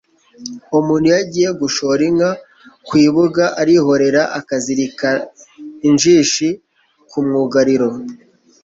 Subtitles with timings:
[0.79, 2.31] Umuntu iyo agiye gushora inka
[2.87, 5.09] ku ibuga, arihorera akazirika
[5.87, 6.47] injishi
[7.09, 7.89] ku mwugariro,